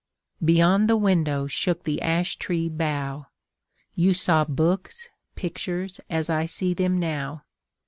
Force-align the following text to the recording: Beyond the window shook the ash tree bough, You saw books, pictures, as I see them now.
Beyond 0.43 0.89
the 0.89 0.97
window 0.97 1.45
shook 1.45 1.83
the 1.83 2.01
ash 2.01 2.37
tree 2.37 2.69
bough, 2.69 3.27
You 3.93 4.15
saw 4.15 4.43
books, 4.45 5.09
pictures, 5.35 5.99
as 6.09 6.27
I 6.27 6.47
see 6.47 6.73
them 6.73 6.99
now. 6.99 7.43